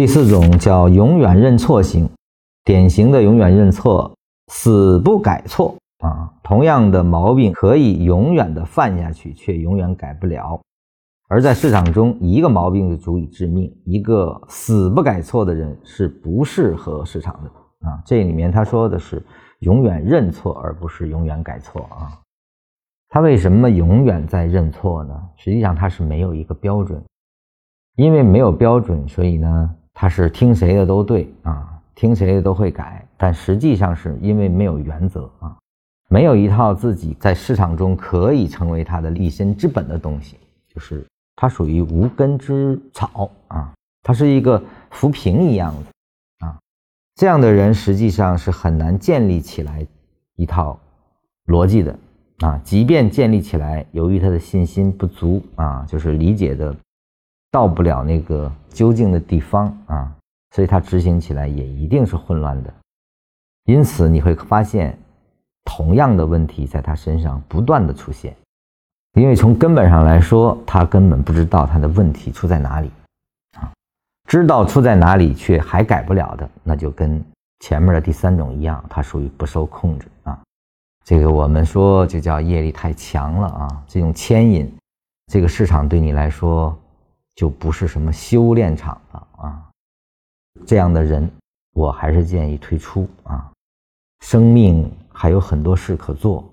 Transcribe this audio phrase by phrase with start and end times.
[0.00, 2.08] 第四种叫永远认错型，
[2.64, 4.10] 典型的永远认错，
[4.50, 6.32] 死不改错啊。
[6.42, 10.58] 同样的毛病可以永远的犯下去，却永远改不了。
[11.28, 18.00] 而在市场中，一个毛病就足以致命，一个死不改错的人是不适合市场的啊。
[18.06, 19.22] 这里面他说的是
[19.58, 22.08] 永远认错，而不是永远改错啊。
[23.10, 25.14] 他为什么永远在认错呢？
[25.36, 27.04] 实际上他是没有一个标准，
[27.96, 29.76] 因为没有标准，所以呢。
[30.00, 35.54] 他是听谁的都对啊，听谁的都会改，但实际上是因为没有原则啊，
[36.08, 40.38] 没有一套自己在市场中可以成为他的立身之本的东西，
[40.74, 46.58] 就是他属于无根之草啊，他是一个浮萍一样的啊，
[47.16, 49.86] 这样的人实际上是很难建立起来
[50.36, 50.80] 一套
[51.48, 51.94] 逻辑的
[52.38, 56.74] 啊，即便建立起来，由于他的信心不足啊，就是理解的。
[57.50, 60.12] 到不了那个究竟的地方啊，
[60.54, 62.72] 所以他执行起来也一定是混乱的。
[63.64, 64.96] 因此你会发现，
[65.64, 68.34] 同样的问题在他身上不断的出现，
[69.14, 72.90] 因为从根本上来说，他根本不知道他的问题出在哪里
[73.58, 73.70] 啊。
[74.28, 77.22] 知道出在哪里却还改不了的，那就跟
[77.60, 80.38] 前面的第三种一样，它属于不受控制啊。
[81.04, 84.72] 这个我们说就叫业力太强了啊，这种牵引，
[85.26, 86.76] 这个市场对你来说。
[87.40, 89.66] 就不是什么修炼场了啊！
[90.66, 91.26] 这样的人，
[91.72, 93.50] 我还是建议退出啊。
[94.26, 96.44] 生命还有很多事可做，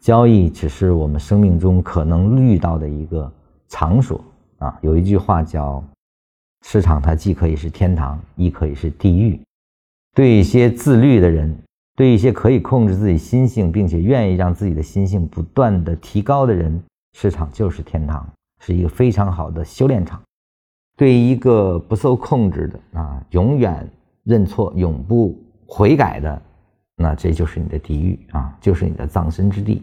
[0.00, 3.28] 交易只是我们生命中可能遇到的一个
[3.66, 4.22] 场所
[4.58, 4.78] 啊。
[4.80, 5.82] 有一句话叫
[6.64, 9.40] ：“市场它既可以是天堂，亦可以是地狱。”
[10.14, 11.52] 对一些自律的人，
[11.96, 16.80] 对一些可以控制自己心性，并且愿意让自己的心性不断的提高的人，
[17.14, 18.24] 市场就是天堂，
[18.60, 20.22] 是一个非常好的修炼场。
[20.98, 23.88] 对一个不受控制的啊，永远
[24.24, 26.42] 认错、永不悔改的，
[26.96, 29.80] 那这就是你的地狱啊，就是你的葬身之地。